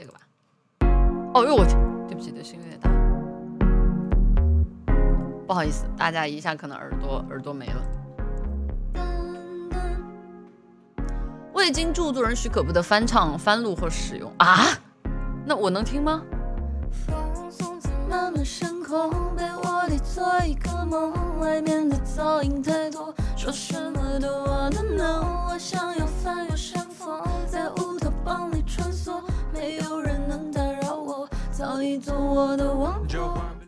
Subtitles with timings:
[0.00, 0.20] 这个吧。
[1.34, 1.64] 哦呦我，
[2.08, 2.90] 对不起，这声音有点大，
[5.46, 7.82] 不好意思，大家一下可能耳朵耳朵没了。
[11.52, 14.56] 未经著作人许可不得翻唱、翻录或使用啊？
[15.44, 16.22] 那我能听吗？
[23.36, 25.89] 说什么都我的 no，我想
[31.80, 33.59] 你做我的王国。